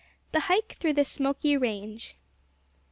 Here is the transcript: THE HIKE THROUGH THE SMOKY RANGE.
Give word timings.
THE 0.31 0.39
HIKE 0.39 0.77
THROUGH 0.79 0.93
THE 0.93 1.05
SMOKY 1.05 1.57
RANGE. 1.57 2.15